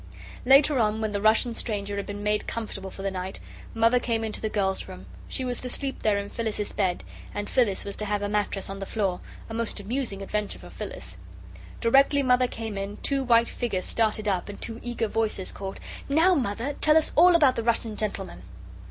Later 0.47 0.79
on, 0.79 0.99
when 0.99 1.11
the 1.11 1.21
Russian 1.21 1.53
stranger 1.53 1.95
had 1.95 2.07
been 2.07 2.23
made 2.23 2.47
comfortable 2.47 2.89
for 2.89 3.03
the 3.03 3.11
night, 3.11 3.39
Mother 3.75 3.99
came 3.99 4.23
into 4.23 4.41
the 4.41 4.49
girls' 4.49 4.87
room. 4.87 5.05
She 5.27 5.45
was 5.45 5.59
to 5.59 5.69
sleep 5.69 6.01
there 6.01 6.17
in 6.17 6.27
Phyllis's 6.29 6.73
bed, 6.73 7.03
and 7.35 7.47
Phyllis 7.47 7.85
was 7.85 7.95
to 7.97 8.05
have 8.05 8.23
a 8.23 8.27
mattress 8.27 8.67
on 8.67 8.79
the 8.79 8.87
floor, 8.87 9.19
a 9.47 9.53
most 9.53 9.79
amusing 9.79 10.23
adventure 10.23 10.57
for 10.57 10.71
Phyllis. 10.71 11.17
Directly 11.81 12.23
Mother 12.23 12.47
came 12.47 12.79
in, 12.79 12.97
two 13.03 13.23
white 13.23 13.47
figures 13.47 13.85
started 13.85 14.27
up, 14.27 14.49
and 14.49 14.59
two 14.59 14.79
eager 14.81 15.07
voices 15.07 15.51
called: 15.51 15.79
"Now, 16.09 16.33
Mother, 16.33 16.73
tell 16.81 16.97
us 16.97 17.11
all 17.15 17.35
about 17.35 17.55
the 17.55 17.61
Russian 17.61 17.95
gentleman." 17.95 18.41